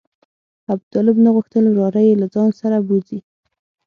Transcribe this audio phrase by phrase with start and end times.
[0.73, 3.19] ابوطالب نه غوښتل وراره یې له ځان سره بوځي.